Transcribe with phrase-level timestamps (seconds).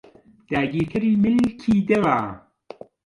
[0.51, 2.17] داگیرکەری ملکی دڵە